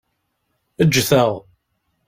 [0.87, 1.31] Ǧǧet-aɣ.